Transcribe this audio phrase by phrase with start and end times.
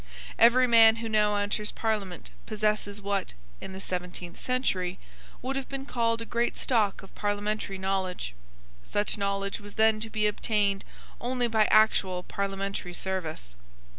[0.39, 4.97] Every man who now enters Parliament possesses what, in the seventeenth century,
[5.43, 8.33] would have been called a great stock of parliamentary knowledge.
[8.83, 10.83] Such knowledge was then to be obtained
[11.19, 13.53] only by actual parliamentary service.